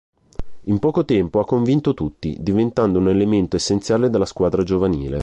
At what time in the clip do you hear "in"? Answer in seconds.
0.63-0.79